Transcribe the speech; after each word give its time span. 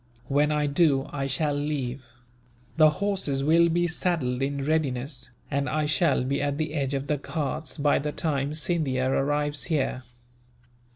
When 0.27 0.51
I 0.51 0.65
do, 0.65 1.07
I 1.13 1.27
shall 1.27 1.53
leave. 1.53 2.07
The 2.75 2.89
horses 2.89 3.43
will 3.43 3.69
be 3.69 3.85
saddled 3.85 4.41
in 4.41 4.65
readiness, 4.65 5.29
and 5.51 5.69
I 5.69 5.85
shall 5.85 6.23
be 6.23 6.41
at 6.41 6.57
the 6.57 6.73
edge 6.73 6.95
of 6.95 7.05
the 7.05 7.19
Ghauts 7.19 7.77
by 7.77 7.99
the 7.99 8.11
time 8.11 8.55
Scindia 8.55 9.07
arrives 9.11 9.65
here. 9.65 10.01